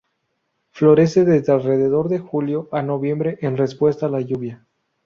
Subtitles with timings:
[0.71, 4.65] Florecen desde alrededor de julio a noviembre en respuesta a la lluvia.